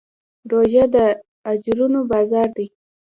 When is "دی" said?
2.57-2.67